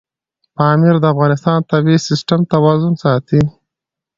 [0.55, 3.41] پامیر د افغانستان د طبعي سیسټم توازن ساتي.